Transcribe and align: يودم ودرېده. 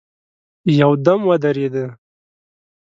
يودم 0.79 1.21
ودرېده. 1.29 1.85